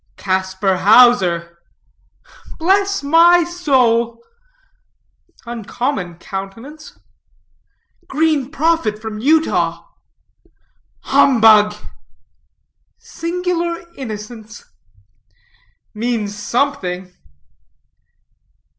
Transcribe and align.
"Casper 0.17 0.77
Hauser." 0.77 1.59
"Bless 2.57 3.03
my 3.03 3.43
soul!" 3.43 4.23
"Uncommon 5.45 6.15
countenance." 6.17 6.97
"Green 8.07 8.49
prophet 8.49 8.99
from 8.99 9.19
Utah." 9.19 9.87
"Humbug!" 11.01 11.75
"Singular 12.97 13.85
innocence." 13.95 14.65
"Means 15.93 16.35
something." 16.35 17.13